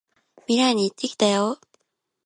[0.47, 1.59] 未来に行ってきたよ！